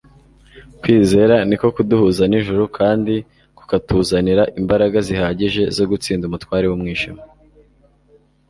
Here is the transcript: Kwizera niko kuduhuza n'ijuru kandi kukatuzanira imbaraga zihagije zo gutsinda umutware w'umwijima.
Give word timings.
Kwizera 0.81 1.35
niko 1.47 1.67
kuduhuza 1.75 2.23
n'ijuru 2.27 2.63
kandi 2.77 3.15
kukatuzanira 3.57 4.43
imbaraga 4.59 4.97
zihagije 5.07 5.63
zo 5.75 5.83
gutsinda 5.91 6.23
umutware 6.25 6.65
w'umwijima. 6.67 7.21